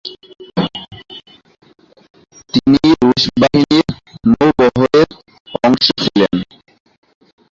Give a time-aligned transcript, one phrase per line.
[2.53, 3.87] তিনি রুশ বাহিনীর
[4.31, 5.09] নৌবহরের
[5.63, 6.33] অংশ ছিলেন।